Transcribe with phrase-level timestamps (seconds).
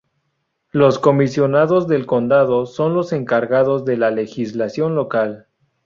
[0.71, 5.47] Los comisionados del condado son los encargados de la legislación local.